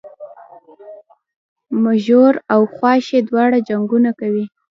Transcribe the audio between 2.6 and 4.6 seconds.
خواښې دواړه جنګونه کوي